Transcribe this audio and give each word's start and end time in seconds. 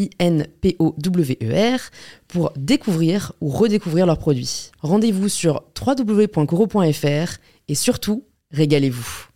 I-N-P-O-W-E-R, 0.00 1.80
pour 2.28 2.52
découvrir 2.56 3.32
ou 3.40 3.48
redécouvrir 3.48 4.06
leurs 4.06 4.18
produits. 4.18 4.70
Rendez-vous 4.80 5.28
sur 5.28 5.64
www.coro.fr 5.78 7.38
et 7.68 7.74
surtout, 7.74 8.24
régalez-vous. 8.50 9.26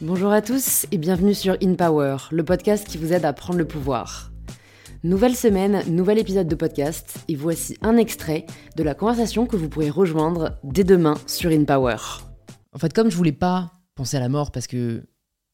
Bonjour 0.00 0.32
à 0.32 0.42
tous 0.42 0.86
et 0.90 0.98
bienvenue 0.98 1.34
sur 1.34 1.56
In 1.62 1.74
Power, 1.74 2.16
le 2.32 2.44
podcast 2.44 2.88
qui 2.88 2.98
vous 2.98 3.12
aide 3.12 3.24
à 3.24 3.32
prendre 3.32 3.60
le 3.60 3.68
pouvoir. 3.68 4.32
Nouvelle 5.04 5.36
semaine, 5.36 5.82
nouvel 5.88 6.18
épisode 6.18 6.48
de 6.48 6.54
podcast 6.56 7.18
et 7.28 7.36
voici 7.36 7.76
un 7.82 7.96
extrait 7.96 8.46
de 8.76 8.82
la 8.82 8.94
conversation 8.94 9.46
que 9.46 9.56
vous 9.56 9.68
pourrez 9.68 9.90
rejoindre 9.90 10.58
dès 10.64 10.82
demain 10.82 11.14
sur 11.28 11.50
In 11.50 11.64
Power. 11.64 11.96
En 12.72 12.78
fait, 12.78 12.92
comme 12.92 13.10
je 13.10 13.16
voulais 13.16 13.30
pas 13.30 13.70
penser 13.94 14.16
à 14.16 14.20
la 14.20 14.28
mort 14.28 14.50
parce 14.50 14.66
que 14.66 15.04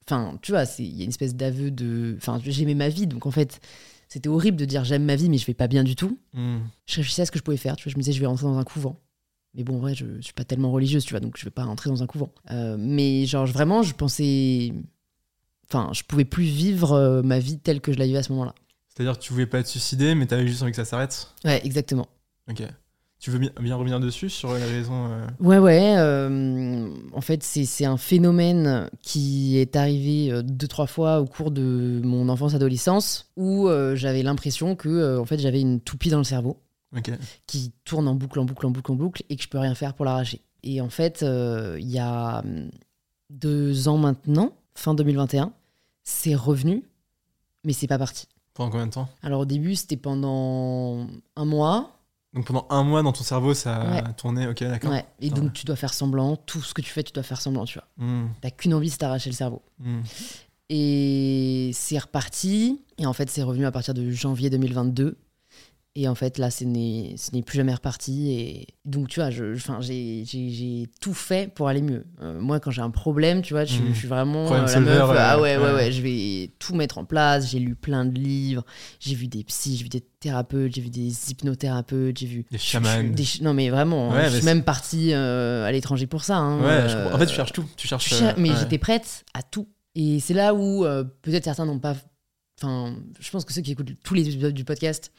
Enfin, 0.09 0.39
tu 0.41 0.53
vois, 0.53 0.65
il 0.79 0.97
y 0.97 1.03
a 1.03 1.05
une 1.05 1.11
espèce 1.11 1.35
d'aveu 1.35 1.71
de. 1.71 2.15
Enfin, 2.17 2.41
j'aimais 2.43 2.75
ma 2.75 2.89
vie, 2.89 3.07
donc 3.07 3.27
en 3.27 3.31
fait, 3.31 3.61
c'était 4.09 4.31
horrible 4.31 4.57
de 4.57 4.65
dire 4.65 4.83
j'aime 4.83 5.05
ma 5.05 5.17
vie, 5.17 5.29
mais 5.29 5.37
je 5.37 5.45
vais 5.45 5.53
pas 5.53 5.69
bien 5.69 5.85
du 5.85 5.97
tout. 5.97 6.19
Hmm. 6.33 6.61
Je 6.87 6.97
réfléchissais 6.97 7.23
à 7.23 7.27
ce 7.27 7.31
que 7.31 7.39
je 7.39 7.45
pouvais 7.45 7.59
faire. 7.59 7.77
Tu 7.77 7.85
vois, 7.85 7.93
je 7.93 7.99
me 7.99 8.03
disais, 8.03 8.13
je 8.13 8.21
vais 8.21 8.27
rentrer 8.27 8.47
dans 8.47 8.57
un 8.57 8.65
couvent. 8.65 8.99
Mais 9.55 9.65
bon, 9.65 9.77
en 9.77 9.81
vrai, 9.81 9.95
je, 9.95 10.21
suis 10.23 10.33
pas 10.33 10.45
tellement 10.45 10.73
religieuse, 10.73 11.05
tu 11.05 11.11
vois, 11.11 11.21
donc 11.21 11.37
je 11.37 11.45
vais 11.45 11.51
pas 11.51 11.65
rentrer 11.65 11.91
dans 11.91 12.03
un 12.03 12.07
couvent. 12.07 12.33
Euh, 12.51 12.77
mais 12.79 13.27
genre, 13.27 13.45
vraiment, 13.47 13.83
je 13.83 13.95
pensais. 13.95 14.73
Enfin, 15.69 15.91
je 15.93 16.03
pouvais 16.05 16.25
plus 16.25 16.45
vivre 16.45 16.93
euh, 16.93 17.23
ma 17.23 17.39
vie 17.39 17.59
telle 17.59 17.83
que 17.83 17.93
je 17.93 17.99
la 17.99 18.07
vivais 18.07 18.19
à 18.19 18.23
ce 18.23 18.33
moment-là. 18.33 18.55
C'est-à-dire 18.89 19.19
que 19.19 19.23
tu 19.23 19.35
voulais 19.35 19.47
pas 19.47 19.63
te 19.63 19.69
suicider, 19.69 20.15
mais 20.15 20.25
t'avais 20.25 20.49
juste 20.49 20.63
envie 20.63 20.73
que 20.73 20.77
ça 20.77 20.87
s'arrête? 20.87 21.35
Ouais, 21.45 21.61
exactement. 21.67 22.09
Ok. 22.51 22.63
Tu 23.21 23.31
veux 23.31 23.39
bien, 23.39 23.75
revenir 23.75 23.99
dessus 23.99 24.31
sur 24.31 24.55
les 24.55 24.65
raisons 24.65 25.07
euh 25.11 25.27
Ouais, 25.41 25.59
ouais. 25.59 25.97
Euh, 25.99 26.89
en 27.13 27.21
fait, 27.21 27.43
c'est 27.43 27.85
un 27.85 27.97
phénomène 27.97 28.89
qui 29.03 29.59
est 29.59 29.75
arrivé 29.75 30.31
euh, 30.31 30.43
deux, 30.43 30.69
trois 30.69 30.87
fois 30.87 31.21
au 31.21 31.27
cours 31.27 31.51
de 31.51 32.01
mon 32.05 32.29
enfance-adolescence 32.29 33.31
où 33.37 33.69
j'avais 33.95 34.23
l'impression 34.23 34.77
que 34.77 35.19
en 35.19 35.25
fait, 35.25 35.39
j'avais 35.39 35.61
une 35.61 35.81
toupie 35.81 36.11
dans 36.11 36.19
le 36.19 36.25
cerveau 36.25 36.59
qui 37.47 37.73
tourne 37.85 38.07
en 38.07 38.15
boucle, 38.15 38.39
en 38.39 38.45
boucle, 38.45 38.67
en 38.67 38.71
boucle, 38.71 38.93
en 38.93 38.95
boucle 38.95 39.23
et 39.29 39.37
que 39.37 39.43
je 39.43 39.49
peux 39.49 39.59
rien 39.59 39.75
faire 39.75 39.95
pour 39.95 40.05
l'arracher. 40.05 40.41
Et 40.63 40.81
en 40.81 40.91
fait, 40.91 41.23
il 41.23 41.89
y 41.89 41.99
a 41.99 42.41
hum, 42.41 42.71
deux 43.31 43.89
ans 43.89 43.99
maintenant, 43.99 44.53
fin 44.75 44.95
2021, 44.95 45.53
c'est 46.05 46.35
revenu, 46.35 46.85
mais 47.65 47.73
c'est 47.73 47.87
pas 47.87 47.99
parti. 47.99 48.29
Pendant 48.55 48.71
combien 48.71 48.87
de 48.87 48.93
temps? 48.93 49.09
Alors 49.23 49.41
au 49.41 49.45
début, 49.45 49.75
c'était 49.75 49.97
pendant 49.97 51.07
un 51.37 51.45
mois. 51.45 51.98
Donc 52.35 52.47
pendant 52.47 52.67
un 52.71 52.83
mois 52.85 53.03
dans 53.03 53.13
ton 53.13 53.25
cerveau, 53.25 53.55
ça 53.55 53.81
a 53.81 54.13
tourné, 54.13 54.47
ok, 54.47 54.63
d'accord. 54.65 54.91
Ouais. 54.91 55.07
Et 55.21 55.31
donc 55.31 55.53
tu 55.53 55.65
dois 55.65 55.77
faire 55.77 55.95
semblant, 55.95 56.37
tout 56.37 56.61
ce 56.61 56.75
que 56.75 56.83
tu 56.83 56.91
fais, 56.91 57.03
tu 57.03 57.13
dois 57.13 57.23
faire 57.23 57.41
semblant, 57.41 57.65
tu 57.65 57.79
vois. 57.79 58.07
Hmm. 58.07 58.29
T'as 58.41 58.51
qu'une 58.51 58.75
envie, 58.75 58.91
c'est 58.91 59.01
d'arracher 59.01 59.31
le 59.31 59.35
cerveau. 59.35 59.63
Hmm. 59.79 60.01
Et 60.69 61.71
c'est 61.73 61.99
reparti. 61.99 62.83
Et 62.99 63.07
en 63.07 63.13
fait, 63.13 63.31
c'est 63.31 63.43
revenu 63.43 63.65
à 63.65 63.73
partir 63.73 63.95
de 63.95 64.11
janvier 64.11 64.51
2022. 64.51 65.17
Et 66.01 66.07
en 66.07 66.15
fait, 66.15 66.39
là, 66.39 66.49
ce 66.49 66.63
n'est 66.63 67.43
plus 67.45 67.57
jamais 67.57 67.75
reparti. 67.75 68.31
Et 68.31 68.67
donc, 68.85 69.09
tu 69.09 69.19
vois, 69.19 69.31
j'ai 69.31 70.87
tout 71.01 71.13
fait 71.13 71.53
pour 71.53 71.67
aller 71.67 71.83
mieux. 71.83 72.05
Euh, 72.23 72.39
moi, 72.41 72.61
quand 72.61 72.71
j'ai 72.71 72.83
un 72.83 72.91
problème, 72.91 73.43
tu 73.43 73.53
vois, 73.53 73.65
je, 73.65 73.81
mhm. 73.83 73.95
suis 73.97 74.07
vraiment 74.07 74.47
euh, 74.53 74.65
la 74.65 74.79
meuf. 74.79 75.11
ah 75.19 75.41
ouais, 75.41 75.57
ouais, 75.57 75.73
ouais, 75.73 75.91
je 75.91 76.01
vais 76.01 76.53
tout 76.61 76.77
mettre 76.77 76.99
en 76.99 77.05
place. 77.05 77.51
J'ai 77.51 77.59
lu 77.59 77.75
plein 77.75 78.05
de 78.05 78.17
livres. 78.17 78.63
J'ai 79.01 79.17
vu 79.17 79.27
des 79.27 79.43
psys, 79.43 79.77
j'ai 79.77 79.83
vu 79.83 79.89
des 79.89 80.01
thérapeutes, 80.01 80.73
j'ai 80.77 80.83
vu 80.83 80.91
des 80.91 81.33
hypnothérapeutes, 81.33 82.17
j'ai 82.17 82.27
vu. 82.27 82.47
Des 82.49 82.59
chamans. 82.59 83.03
non, 83.43 83.53
mais 83.53 83.69
vraiment, 83.69 84.13
je 84.23 84.37
suis 84.37 84.45
même 84.45 84.63
partie 84.63 85.13
euh, 85.13 85.67
à 85.67 85.73
l'étranger 85.73 86.07
pour 86.07 86.23
ça. 86.23 86.37
Hein, 86.37 86.61
ouais, 86.61 87.13
en 87.13 87.19
fait, 87.19 87.27
tu 87.27 87.35
cherches 87.35 87.53
tout. 87.53 87.65
Tu 87.77 87.89
cherches, 87.89 88.23
mais 88.37 88.51
j'étais 88.57 88.79
prête 88.79 89.25
à 89.35 89.43
tout. 89.43 89.67
Et 89.97 90.21
c'est 90.21 90.35
là 90.35 90.55
où 90.55 90.87
peut-être 91.23 91.43
certains 91.43 91.67
n'ont 91.67 91.81
pas 91.81 91.97
Enfin, 92.61 92.97
je 93.21 93.31
pense 93.31 93.45
que 93.45 93.53
ceux 93.53 93.63
qui 93.63 93.73
écoutent 93.73 93.93
tous 94.03 94.15
les 94.15 94.29
épisodes 94.29 94.55
du 94.55 94.65
podcast 94.65 95.13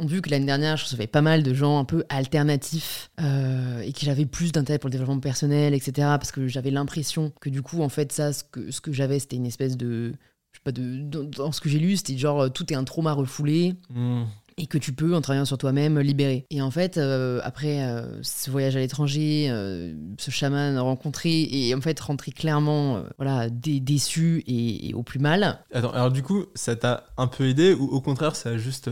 ont 0.00 0.06
vu 0.06 0.22
que 0.22 0.30
l'année 0.30 0.46
dernière, 0.46 0.76
je 0.76 0.84
recevais 0.84 1.06
pas 1.06 1.22
mal 1.22 1.42
de 1.42 1.54
gens 1.54 1.78
un 1.78 1.84
peu 1.84 2.04
alternatifs 2.08 3.10
euh, 3.20 3.80
et 3.80 3.92
que 3.92 4.00
j'avais 4.00 4.26
plus 4.26 4.50
d'intérêt 4.50 4.78
pour 4.78 4.88
le 4.88 4.92
développement 4.92 5.20
personnel, 5.20 5.74
etc. 5.74 5.92
Parce 5.98 6.32
que 6.32 6.48
j'avais 6.48 6.70
l'impression 6.70 7.32
que 7.40 7.48
du 7.48 7.62
coup, 7.62 7.82
en 7.82 7.88
fait, 7.88 8.12
ça, 8.12 8.32
ce 8.32 8.42
que, 8.42 8.92
j'avais, 8.92 9.18
c'était 9.18 9.36
une 9.36 9.46
espèce 9.46 9.76
de. 9.76 10.14
Je 10.52 10.58
sais 10.58 10.62
pas, 10.64 10.72
de, 10.72 11.02
dans, 11.02 11.52
ce 11.52 11.60
que 11.60 11.68
j'ai 11.68 11.78
lu, 11.78 11.96
c'était 11.96 12.18
genre 12.18 12.52
tout 12.52 12.72
est 12.72 12.76
un 12.76 12.82
trauma 12.82 13.12
refoulé. 13.12 13.74
Mmh 13.90 14.24
et 14.60 14.66
que 14.66 14.78
tu 14.78 14.92
peux, 14.92 15.14
en 15.14 15.20
travaillant 15.22 15.46
sur 15.46 15.56
toi-même, 15.56 15.98
libérer. 15.98 16.46
Et 16.50 16.60
en 16.60 16.70
fait, 16.70 16.98
euh, 16.98 17.40
après 17.42 17.82
euh, 17.82 18.22
ce 18.22 18.50
voyage 18.50 18.76
à 18.76 18.78
l'étranger, 18.78 19.46
euh, 19.48 19.94
ce 20.18 20.30
chaman 20.30 20.78
rencontré, 20.78 21.48
et 21.50 21.74
en 21.74 21.80
fait 21.80 21.98
rentrer 21.98 22.30
clairement 22.30 23.02
voilà, 23.16 23.48
déçu 23.50 24.44
et, 24.46 24.92
au 24.94 25.02
plus 25.02 25.18
mal. 25.18 25.64
Attends, 25.72 25.92
alors 25.92 26.10
du 26.10 26.22
coup, 26.22 26.44
ça 26.54 26.76
t'a 26.76 27.04
un 27.16 27.26
peu 27.26 27.48
aidé 27.48 27.72
ou 27.72 27.86
au 27.86 28.00
contraire, 28.00 28.36
ça 28.36 28.50
a 28.50 28.56
juste... 28.58 28.90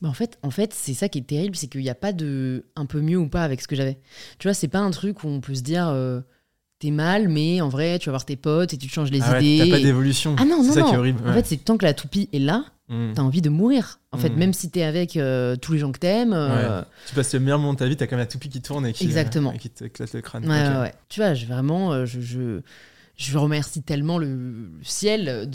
Bah, 0.00 0.08
en 0.08 0.12
fait, 0.12 0.38
en 0.42 0.50
fait 0.50 0.72
c'est 0.72 0.94
ça 0.94 1.08
qui 1.08 1.18
est 1.18 1.26
terrible, 1.26 1.56
c'est 1.56 1.66
qu'il 1.66 1.80
n'y 1.80 1.90
a 1.90 1.94
pas 1.94 2.12
de 2.12 2.66
un 2.76 2.86
peu 2.86 3.00
mieux 3.00 3.18
ou 3.18 3.28
pas 3.28 3.42
avec 3.42 3.60
ce 3.60 3.66
que 3.66 3.74
j'avais. 3.74 3.98
Tu 4.38 4.46
vois, 4.46 4.54
c'est 4.54 4.68
pas 4.68 4.80
un 4.80 4.90
truc 4.90 5.24
où 5.24 5.28
on 5.28 5.40
peut 5.40 5.54
se 5.54 5.62
dire 5.62 5.92
t'es 6.78 6.90
mal, 6.90 7.28
mais 7.28 7.60
en 7.60 7.68
vrai, 7.68 7.98
tu 7.98 8.06
vas 8.06 8.12
voir 8.12 8.24
tes 8.24 8.36
potes 8.36 8.74
et 8.74 8.76
tu 8.76 8.88
te 8.88 8.92
changes 8.92 9.10
les 9.10 9.22
ah 9.22 9.40
idées. 9.40 9.64
T'as 9.64 9.76
pas 9.76 9.82
d'évolution. 9.82 10.34
Ah 10.38 10.44
non, 10.44 10.64
non, 10.64 10.72
ça 10.72 10.82
qui 10.82 10.94
est 10.94 10.96
horrible. 10.96 11.20
En 11.28 11.32
fait, 11.32 11.46
c'est 11.46 11.64
tant 11.64 11.76
que 11.76 11.84
la 11.84 11.94
toupie 11.94 12.28
est 12.32 12.40
là, 12.40 12.64
Mm. 12.92 13.14
T'as 13.14 13.22
envie 13.22 13.40
de 13.40 13.48
mourir. 13.48 14.00
En 14.12 14.18
fait, 14.18 14.28
mm. 14.28 14.36
même 14.36 14.52
si 14.52 14.70
t'es 14.70 14.82
avec 14.82 15.16
euh, 15.16 15.56
tous 15.56 15.72
les 15.72 15.78
gens 15.78 15.90
que 15.92 15.98
t'aimes. 15.98 16.34
Euh, 16.34 16.82
tu 17.08 17.14
passes 17.14 17.32
le 17.32 17.40
meilleur 17.40 17.58
moment 17.58 17.72
de 17.72 17.78
ta 17.78 17.86
vie, 17.86 17.96
t'as 17.96 18.06
quand 18.06 18.16
même 18.16 18.24
la 18.24 18.30
toupie 18.30 18.50
qui 18.50 18.60
tourne 18.60 18.86
et 18.86 18.92
qui, 18.92 19.04
Exactement. 19.04 19.52
Euh, 19.52 19.56
qui 19.56 19.70
t'éclate 19.70 20.12
le 20.12 20.20
crâne. 20.20 20.48
Ouais, 20.48 20.92
Tu 21.08 21.20
vois, 21.20 21.32
je, 21.32 21.46
vraiment, 21.46 22.04
je, 22.04 22.20
je, 22.20 22.60
je, 23.16 23.38
remercie 23.38 23.82
tellement 23.82 24.18
le, 24.18 24.70
ciel 24.82 25.48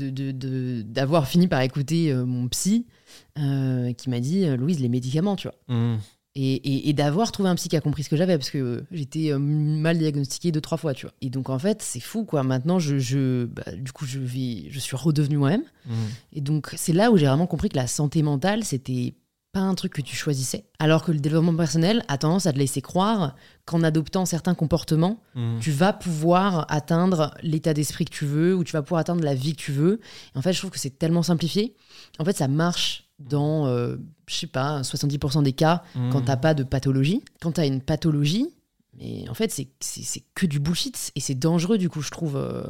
d'avoir 0.84 1.22
de, 1.22 1.28
de, 1.28 1.32
fini 1.32 1.48
par 1.48 1.62
écouter 1.62 2.12
mon 2.14 2.48
psy 2.48 2.88
qui 3.36 4.10
m'a 4.10 4.20
dit 4.20 4.48
Louise, 4.58 4.80
les 4.80 4.90
médicaments, 4.90 5.36
tu 5.36 5.48
vois. 5.48 5.76
Mm 5.76 5.98
et, 6.38 6.94
d'avoir 6.94 7.32
trouvé 7.32 7.50
un 7.50 7.56
psy 7.56 7.70
qui 7.70 7.76
a 7.76 7.82
compris 7.82 8.04
ce 8.04 8.10
que 8.10 8.16
j'avais 8.16 8.38
parce 8.38 8.50
que 8.50 8.84
j'étais 8.92 9.32
euh, 9.32 9.40
mal 9.40 9.98
diagnostiquée 9.98 10.52
deux 10.52 10.62
trois 10.62 10.78
fois 10.78 10.94
tu 10.94 11.06
vois. 11.06 11.14
Et 11.22 11.30
donc 11.30 11.50
en 11.50 11.60
fait 11.60 11.82
c'est 11.82 12.00
fou 12.00 12.26
quoi. 12.26 12.44
Maintenant 12.44 12.80
je, 12.80 13.46
bah, 13.46 13.64
du 13.76 13.92
coup 13.92 14.06
je 14.06 14.20
vis 14.20 14.68
je 14.70 14.80
suis 14.80 14.96
redevenue 14.96 15.38
moi-même. 15.38 15.64
Mmh. 15.86 15.94
et 16.34 16.42
donc 16.42 16.74
c'est 16.76 16.94
là 16.94 17.12
où 17.12 17.18
j'ai 17.18 17.26
vraiment 17.26 17.48
compris 17.48 17.70
que 17.70 17.76
la 17.76 17.88
santé 17.88 18.22
mentale 18.22 18.64
c'était 18.64 19.16
pas 19.54 19.62
un 19.62 19.74
truc 19.74 19.94
que 19.94 20.02
tu 20.02 20.16
choisissais. 20.16 20.66
Alors 20.80 21.04
que 21.04 21.12
le 21.12 21.20
développement 21.20 21.56
personnel 21.56 22.04
a 22.08 22.18
tendance 22.18 22.46
à 22.46 22.54
te 22.54 22.58
laisser 22.58 22.82
croire 22.82 23.36
qu'en 23.66 23.82
adoptant 23.82 24.26
certains 24.26 24.54
comportements 24.54 25.20
mmh. 25.36 25.60
tu 25.60 25.72
vas 25.72 25.94
pouvoir 25.94 26.66
atteindre 26.70 27.34
l'état 27.42 27.74
d'esprit 27.74 28.06
que 28.06 28.14
tu 28.14 28.26
veux 28.26 28.56
ou 28.56 28.64
tu 28.64 28.74
vas 28.74 28.82
pouvoir 28.82 29.02
atteindre 29.02 29.24
la 29.24 29.34
vie 29.34 29.56
que 29.56 29.62
tu 29.62 29.72
veux. 29.72 30.02
Et 30.36 30.38
en 30.38 30.42
fait 30.42 30.54
je 30.54 30.60
trouve 30.60 30.72
que 30.72 30.80
c'est 30.80 31.00
tellement 31.00 31.24
simplifié. 31.24 31.76
En 32.20 32.26
fait 32.26 32.38
ça 32.38 32.48
marche 32.48 33.07
dans, 33.20 33.68
euh, 33.68 33.96
je 34.28 34.36
sais 34.36 34.48
pas, 34.48 34.82
70% 34.82 35.44
des 35.44 35.54
cas 35.54 35.84
quand 35.94 36.10
quand 36.12 36.22
mmh. 36.22 36.26
t'as 36.26 36.38
pas 36.38 36.54
de 36.54 36.64
pathologie. 36.64 37.24
Quand 37.42 37.54
tu 37.54 37.62
as 37.62 37.66
une 37.66 37.82
pathologie, 37.82 38.54
mais 39.00 39.28
en 39.30 39.34
fait, 39.34 39.52
c'est 39.52 40.24
que 40.34 40.46
du 40.46 40.60
bullshit 40.60 41.12
et 41.16 41.20
c'est 41.20 41.36
dangereux, 41.36 41.78
du 41.78 41.90
coup, 41.90 42.02
je 42.02 42.12
trouve. 42.12 42.36
Euh. 42.36 42.64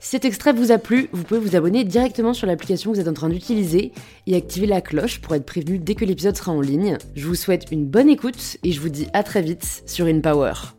Si 0.00 0.10
cet 0.10 0.24
extrait 0.24 0.52
vous 0.52 0.70
a 0.70 0.78
plu, 0.78 1.08
vous 1.12 1.24
pouvez 1.24 1.40
vous 1.40 1.56
abonner 1.56 1.84
directement 1.84 2.32
sur 2.32 2.46
l'application 2.46 2.90
que 2.90 2.96
vous 2.96 3.00
êtes 3.00 3.08
en 3.08 3.14
train 3.14 3.28
d'utiliser 3.28 3.92
et 4.26 4.36
activer 4.36 4.66
la 4.66 4.80
cloche 4.80 5.20
pour 5.20 5.34
être 5.34 5.44
prévenu 5.44 5.78
dès 5.78 5.96
que 5.96 6.04
l'épisode 6.04 6.36
sera 6.36 6.52
en 6.52 6.60
ligne. 6.60 6.98
Je 7.16 7.26
vous 7.26 7.34
souhaite 7.34 7.66
une 7.72 7.86
bonne 7.86 8.08
écoute 8.08 8.58
et 8.62 8.70
je 8.70 8.80
vous 8.80 8.90
dis 8.90 9.08
à 9.12 9.24
très 9.24 9.42
vite 9.42 9.82
sur 9.86 10.06
InPower. 10.06 10.77